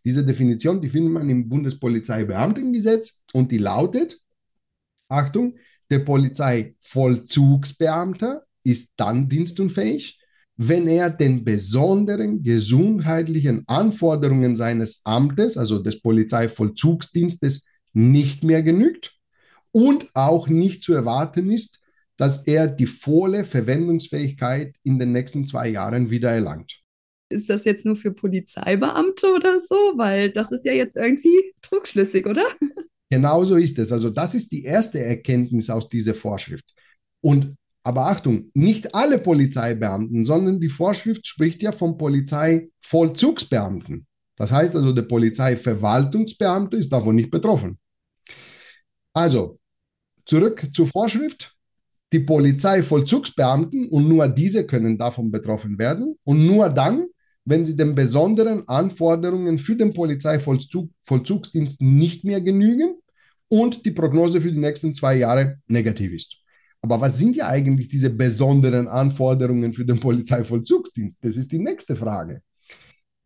Diese 0.03 0.25
Definition, 0.25 0.81
die 0.81 0.89
findet 0.89 1.13
man 1.13 1.29
im 1.29 1.51
Bundespolizeibeamtengesetz 1.51 3.25
und 3.35 3.53
die 3.53 3.59
lautet, 3.59 4.19
Achtung, 5.09 5.59
der 5.91 5.99
Polizeivollzugsbeamter 5.99 8.45
ist 8.65 8.95
dann 8.97 9.29
dienstunfähig, 9.29 10.19
wenn 10.57 10.87
er 10.87 11.11
den 11.11 11.45
besonderen 11.45 12.43
gesundheitlichen 12.43 13.65
Anforderungen 13.67 14.55
seines 14.55 15.01
Amtes, 15.05 15.57
also 15.57 15.79
des 15.79 16.01
Polizeivollzugsdienstes, 16.01 17.65
nicht 17.95 18.45
mehr 18.45 18.63
genügt 18.63 19.15
und 19.71 20.09
auch 20.15 20.49
nicht 20.49 20.83
zu 20.83 20.95
erwarten 20.95 21.51
ist, 21.51 21.81
dass 22.17 22.47
er 22.47 22.69
die 22.69 22.87
volle 22.87 23.45
Verwendungsfähigkeit 23.45 24.77
in 24.85 24.99
den 24.99 25.13
nächsten 25.13 25.47
zwei 25.47 25.69
Jahren 25.69 26.11
wieder 26.11 26.31
erlangt. 26.31 26.81
Ist 27.31 27.49
das 27.49 27.65
jetzt 27.65 27.87
nur 27.87 27.97
für 27.97 28.13
Polizeibeamte 28.13 29.33
oder 29.35 29.59
so? 29.61 29.75
Weil 29.97 30.31
das 30.31 30.53
ist 30.53 30.67
ja 30.67 30.73
jetzt 30.75 30.97
irgendwie 30.97 31.55
trugschlüssig, 31.63 32.27
oder? 32.27 32.45
Genau 33.11 33.45
so 33.45 33.57
ist 33.57 33.79
es. 33.79 33.93
Also 33.93 34.11
das 34.11 34.35
ist 34.35 34.53
die 34.53 34.65
erste 34.65 35.01
Erkenntnis 35.01 35.69
aus 35.69 35.89
dieser 35.89 36.15
Vorschrift. 36.15 36.75
Und 37.21 37.57
aber 37.85 38.07
Achtung, 38.07 38.51
nicht 38.55 38.95
alle 38.95 39.19
Polizeibeamten, 39.19 40.25
sondern 40.25 40.61
die 40.61 40.69
Vorschrift 40.69 41.27
spricht 41.27 41.63
ja 41.63 41.73
vom 41.73 41.99
Polizeivollzugsbeamten. 41.99 44.07
Das 44.37 44.53
heißt 44.53 44.77
also, 44.77 44.93
der 44.93 45.03
Polizeiverwaltungsbeamte 45.03 46.77
ist 46.77 46.93
davon 46.93 47.17
nicht 47.17 47.31
betroffen. 47.31 47.79
Also, 49.13 49.59
zurück 50.25 50.69
zur 50.73 50.87
Vorschrift. 50.87 51.55
Die 52.13 52.21
Polizeivollzugsbeamten 52.21 53.89
und 53.89 54.07
nur 54.07 54.29
diese 54.29 54.67
können 54.67 54.99
davon 54.99 55.31
betroffen 55.31 55.79
werden 55.79 56.19
und 56.25 56.47
nur 56.47 56.69
dann, 56.69 57.07
wenn 57.47 57.65
sie 57.65 57.75
den 57.75 57.95
besonderen 57.95 58.69
Anforderungen 58.69 59.59
für 59.59 59.77
den 59.77 59.95
Polizeivollzugsdienst 59.95 61.81
nicht 61.81 62.25
mehr 62.25 62.43
genügen 62.43 62.97
und 63.49 63.87
die 63.87 63.93
Prognose 63.93 64.43
für 64.43 64.53
die 64.53 64.61
nächsten 64.61 64.95
zwei 64.95 65.17
Jahre 65.17 65.59
negativ 65.69 66.13
ist. 66.13 66.42
Aber 66.83 67.01
was 67.01 67.19
sind 67.19 67.37
ja 67.37 67.49
eigentlich 67.49 67.89
diese 67.89 68.11
besonderen 68.11 68.89
Anforderungen 68.89 69.73
für 69.73 69.85
den 69.85 70.01
Polizeivollzugsdienst? 70.01 71.19
Das 71.23 71.37
ist 71.37 71.53
die 71.53 71.61
nächste 71.61 71.95
Frage. 71.95 72.43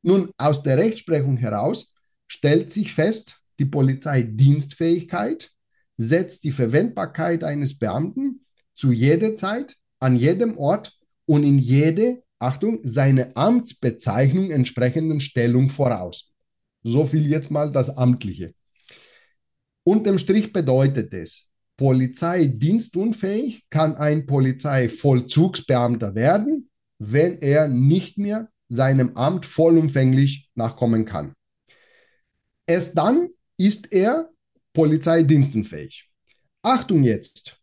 Nun, 0.03 0.31
aus 0.37 0.62
der 0.62 0.77
Rechtsprechung 0.77 1.38
heraus 1.38 1.95
stellt 2.29 2.71
sich 2.71 2.92
fest, 2.92 3.40
die 3.59 3.64
Polizeidienstfähigkeit 3.64 5.51
setzt 5.97 6.45
die 6.45 6.53
Verwendbarkeit 6.53 7.42
eines 7.42 7.79
Beamten 7.79 8.45
zu 8.75 8.92
jeder 8.92 9.35
Zeit, 9.35 9.77
an 9.99 10.16
jedem 10.16 10.59
Ort 10.59 10.92
und 11.25 11.42
in 11.42 11.59
jede, 11.59 12.23
Achtung, 12.38 12.81
seine 12.83 13.35
Amtsbezeichnung 13.35 14.51
entsprechenden 14.51 15.21
Stellung 15.21 15.71
voraus. 15.71 16.31
So 16.83 17.07
viel 17.07 17.27
jetzt 17.27 17.51
mal 17.51 17.73
das 17.73 17.97
Amtliche. 17.97 18.55
Unterm 19.83 20.19
Strich 20.19 20.53
bedeutet 20.53 21.14
es, 21.14 21.49
polizeidienstunfähig 21.77 23.67
kann 23.71 23.97
ein 23.97 24.27
Polizeivollzugsbeamter 24.27 26.15
werden, 26.15 26.71
wenn 26.99 27.41
er 27.41 27.69
nicht 27.69 28.19
mehr 28.19 28.49
seinem 28.69 29.17
Amt 29.17 29.47
vollumfänglich 29.47 30.51
nachkommen 30.55 31.05
kann. 31.05 31.35
Erst 32.67 32.97
dann 32.99 33.29
ist 33.57 33.93
er 33.93 34.31
polizeidienstunfähig. 34.73 36.11
Achtung 36.62 37.03
jetzt! 37.05 37.61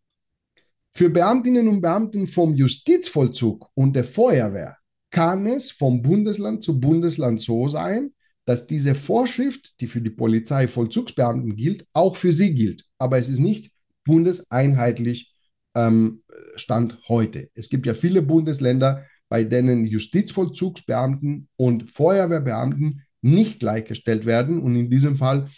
Für 0.96 1.10
Beamtinnen 1.10 1.66
und 1.68 1.80
Beamten 1.80 2.28
vom 2.28 2.54
Justizvollzug 2.54 3.68
und 3.74 3.94
der 3.96 4.04
Feuerwehr 4.04 4.78
kann 5.10 5.46
es 5.46 5.72
vom 5.72 6.02
Bundesland 6.02 6.62
zu 6.62 6.78
Bundesland 6.80 7.40
so 7.40 7.68
sein, 7.68 8.12
dass 8.44 8.66
diese 8.66 8.94
Vorschrift, 8.94 9.74
die 9.80 9.86
für 9.86 10.00
die 10.00 10.10
Polizeivollzugsbeamten 10.10 11.56
gilt, 11.56 11.84
auch 11.92 12.16
für 12.16 12.32
sie 12.32 12.54
gilt. 12.54 12.84
Aber 12.98 13.18
es 13.18 13.28
ist 13.28 13.40
nicht 13.40 13.73
bundeseinheitlich 14.04 15.34
ähm, 15.74 16.22
Stand 16.56 16.98
heute. 17.08 17.48
Es 17.54 17.68
gibt 17.68 17.86
ja 17.86 17.94
viele 17.94 18.22
Bundesländer, 18.22 19.04
bei 19.28 19.44
denen 19.44 19.86
Justizvollzugsbeamten 19.86 21.48
und 21.56 21.90
Feuerwehrbeamten 21.90 23.02
nicht 23.22 23.60
gleichgestellt 23.60 24.26
werden. 24.26 24.60
Und 24.60 24.76
in 24.76 24.90
diesem 24.90 25.16
Fall 25.16 25.48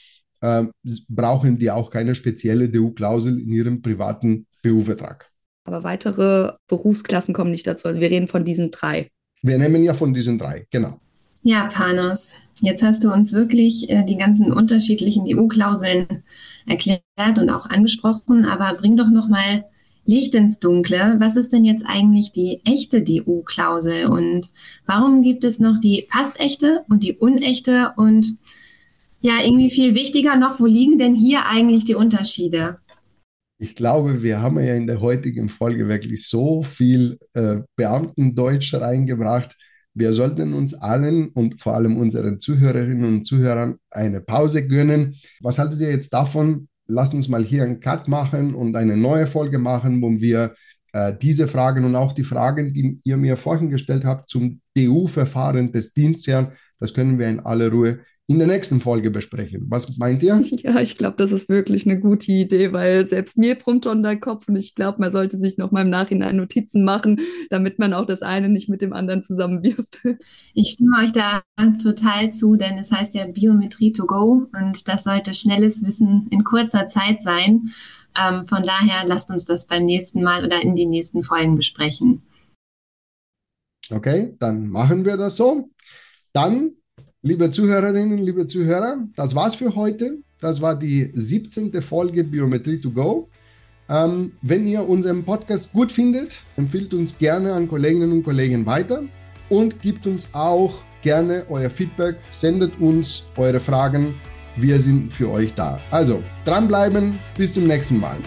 äh, 0.41 0.65
brauchen 1.09 1.59
die 1.59 1.71
auch 1.71 1.91
keine 1.91 2.15
spezielle 2.15 2.69
DU-Klausel 2.69 3.41
in 3.41 3.53
ihrem 3.53 3.83
privaten 3.83 4.47
BU-Vertrag. 4.63 5.31
Aber 5.65 5.83
weitere 5.83 6.53
Berufsklassen 6.69 7.35
kommen 7.35 7.51
nicht 7.51 7.67
dazu. 7.67 7.89
Also 7.89 8.01
wir 8.01 8.11
reden 8.11 8.29
von 8.29 8.45
diesen 8.45 8.71
drei. 8.71 9.09
Wir 9.43 9.59
nehmen 9.59 9.83
ja 9.83 9.95
von 9.95 10.15
diesen 10.15 10.39
drei, 10.39 10.67
genau. 10.71 11.01
Ja, 11.43 11.67
Panos, 11.67 12.35
jetzt 12.61 12.83
hast 12.83 13.05
du 13.05 13.13
uns 13.13 13.33
wirklich 13.33 13.89
äh, 13.91 14.05
die 14.05 14.17
ganzen 14.17 14.53
unterschiedlichen 14.53 15.27
EU-Klauseln 15.27 16.23
erklärt 16.67 17.03
und 17.39 17.51
auch 17.51 17.69
angesprochen, 17.69 18.45
aber 18.45 18.75
bring 18.75 18.97
doch 18.97 19.11
noch 19.11 19.29
mal 19.29 19.65
Licht 20.07 20.35
ins 20.35 20.61
Dunkle. 20.61 21.17
Was 21.19 21.37
ist 21.37 21.53
denn 21.53 21.65
jetzt 21.65 21.85
eigentlich 21.87 22.33
die 22.33 22.61
echte 22.65 23.03
DU-Klausel 23.03 24.07
und 24.07 24.49
warum 24.87 25.23
gibt 25.23 25.45
es 25.45 25.59
noch 25.59 25.79
die 25.79 26.07
fast 26.11 26.39
echte 26.41 26.85
und 26.89 27.03
die 27.03 27.17
unechte 27.17 27.93
und 27.97 28.39
ja, 29.21 29.43
irgendwie 29.43 29.71
viel 29.71 29.95
wichtiger 29.95 30.37
noch, 30.37 30.61
wo 30.61 30.67
liegen 30.67 30.99
denn 30.99 31.17
hier 31.17 31.47
eigentlich 31.47 31.85
die 31.85 31.97
Unterschiede? 31.97 32.79
Ich 33.59 33.75
glaube, 33.75 34.23
wir 34.23 34.41
haben 34.41 34.61
ja 34.61 34.75
in 34.75 34.87
der 34.87 35.01
heutigen 35.01 35.49
Folge 35.49 35.89
wirklich 35.89 36.29
so 36.29 36.63
viel 36.63 37.19
äh, 37.33 37.57
Beamtendeutsch 37.75 38.75
reingebracht 38.75 39.57
wir 39.97 40.13
sollten 40.13 40.53
uns 40.53 40.75
allen 40.75 41.29
und 41.29 41.63
vor 41.63 41.75
allem 41.75 41.97
unseren 41.97 42.39
Zuhörerinnen 42.39 43.05
und 43.05 43.25
Zuhörern 43.25 43.79
eine 43.91 44.21
Pause 44.21 44.69
gönnen. 44.69 45.17
Was 45.41 45.59
haltet 45.59 45.81
ihr 45.81 45.91
jetzt 45.91 46.13
davon? 46.13 46.69
Lasst 46.87 47.15
uns 47.15 47.29
mal 47.29 47.43
hier 47.43 47.65
einen 47.65 47.81
Cut 47.81 48.07
machen 48.07 48.55
und 48.55 48.77
eine 48.77 48.95
neue 48.95 49.27
Folge 49.27 49.59
machen, 49.59 50.03
wo 50.03 50.11
wir 50.11 50.55
äh, 50.93 51.15
diese 51.17 51.49
Fragen 51.49 51.87
und 51.87 51.97
auch 51.97 52.13
die 52.13 52.25
Fragen, 52.25 52.75
die 52.75 53.01
ihr 53.05 53.17
mir 53.17 53.39
vorhin 53.39 53.71
gestellt 53.71 54.05
habt 54.05 54.29
zum 54.29 54.61
DU-Verfahren 54.77 55.73
des 55.73 55.95
Dienstherrn, 55.95 56.53
das 56.79 56.93
können 56.93 57.19
wir 57.19 57.29
in 57.29 57.41
aller 57.41 57.71
Ruhe 57.71 58.01
in 58.29 58.41
der 58.41 58.49
nächsten 58.49 58.81
Folge 58.81 59.13
besprechen. 59.13 59.67
Was 59.69 59.97
meint 59.99 60.23
ihr? 60.23 60.45
Ja, 60.67 60.81
ich 60.81 60.97
glaube, 60.97 61.17
das 61.17 61.31
ist 61.31 61.49
wirklich 61.49 61.87
eine 61.87 62.01
gute 62.01 62.33
Idee, 62.33 62.73
weil 62.73 63.07
selbst 63.07 63.39
mir 63.39 63.55
brummt 63.55 63.85
schon 63.85 64.03
der 64.03 64.19
Kopf 64.19 64.49
und 64.49 64.57
ich 64.57 64.75
glaube, 64.75 65.01
man 65.01 65.13
sollte 65.13 65.39
sich 65.39 65.59
noch 65.59 65.71
mal 65.71 65.83
im 65.83 65.91
Nachhinein 65.91 66.37
Notizen 66.37 66.83
machen, 66.83 67.21
damit 67.51 67.79
man 67.79 67.93
auch 67.93 68.07
das 68.07 68.23
eine 68.23 68.49
nicht 68.49 68.69
mit 68.69 68.81
dem 68.81 68.93
anderen 68.93 69.23
zusammenwirft. 69.23 70.01
Ich 70.55 70.71
stimme 70.71 70.99
euch 71.03 71.13
da 71.13 71.43
total 71.83 72.33
zu, 72.33 72.57
denn 72.57 72.79
es 72.79 72.91
heißt 72.91 73.15
ja 73.15 73.27
Biometrie 73.27 73.93
to 73.93 74.07
go 74.07 74.49
und 74.59 74.89
das 74.89 75.05
sollte 75.05 75.35
schnelles 75.35 75.85
Wissen 75.85 76.27
in 76.31 76.45
kurzer 76.45 76.89
Zeit 76.89 77.23
sein. 77.23 77.71
Ähm, 78.19 78.47
von 78.47 78.63
daher 78.63 79.07
lasst 79.07 79.31
uns 79.31 79.45
das 79.45 79.67
beim 79.67 79.85
nächsten 79.85 80.23
Mal 80.23 80.45
oder 80.45 80.63
in 80.63 80.75
den 80.75 80.91
nächsten 80.91 81.23
Folgen 81.23 81.57
besprechen. 81.57 82.23
Okay, 83.91 84.35
dann 84.41 84.69
machen 84.69 85.05
wir 85.05 85.17
das 85.17 85.37
so. 85.37 85.71
Dann 86.33 86.73
Liebe 87.27 87.51
Zuhörerinnen, 87.51 88.19
liebe 88.19 88.47
Zuhörer, 88.47 88.99
das 89.17 89.35
war's 89.35 89.57
für 89.57 89.75
heute. 89.75 90.19
Das 90.41 90.63
war 90.63 90.79
die 90.79 91.11
17. 91.13 91.83
Folge 91.83 92.23
Biometrie 92.23 92.79
to 92.79 92.89
go. 92.89 93.29
Ähm, 93.89 94.31
wenn 94.43 94.65
ihr 94.69 94.89
unseren 94.89 95.25
Podcast 95.25 95.73
gut 95.73 95.91
findet, 95.91 96.41
empfiehlt 96.57 96.95
uns 96.95 97.19
gerne 97.19 97.53
an 97.53 97.67
Kolleginnen 97.67 98.13
und 98.13 98.23
Kollegen 98.23 98.65
weiter 98.65 99.03
und 99.49 99.83
gibt 99.83 100.07
uns 100.07 100.29
auch 100.35 100.73
gerne 101.03 101.45
euer 101.49 101.69
Feedback, 101.69 102.15
sendet 102.31 102.79
uns 102.79 103.25
eure 103.37 103.59
Fragen. 103.59 104.15
Wir 104.55 104.79
sind 104.79 105.13
für 105.13 105.29
euch 105.29 105.53
da. 105.53 105.81
Also 105.91 106.23
dranbleiben, 106.45 107.19
bis 107.37 107.55
zum 107.55 107.67
nächsten 107.67 107.99
Mal. 107.99 108.19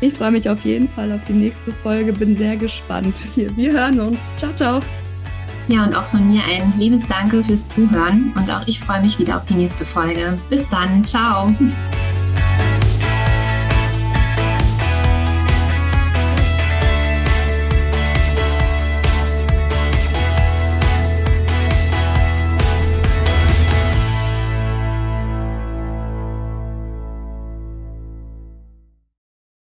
Ich 0.00 0.14
freue 0.14 0.32
mich 0.32 0.48
auf 0.48 0.64
jeden 0.64 0.88
Fall 0.88 1.12
auf 1.12 1.22
die 1.24 1.34
nächste 1.34 1.70
Folge, 1.70 2.12
bin 2.12 2.36
sehr 2.36 2.56
gespannt. 2.56 3.14
Wir 3.36 3.70
hören 3.70 4.00
uns. 4.00 4.18
Ciao, 4.34 4.52
ciao. 4.56 4.80
Ja, 5.70 5.84
und 5.84 5.94
auch 5.94 6.06
von 6.06 6.26
mir 6.26 6.42
ein 6.42 6.72
liebes 6.76 7.06
Danke 7.06 7.44
fürs 7.44 7.68
Zuhören 7.68 8.32
und 8.34 8.50
auch 8.50 8.66
ich 8.66 8.80
freue 8.80 9.00
mich 9.02 9.20
wieder 9.20 9.36
auf 9.36 9.44
die 9.44 9.54
nächste 9.54 9.86
Folge. 9.86 10.36
Bis 10.48 10.68
dann, 10.68 11.04
ciao. 11.04 11.54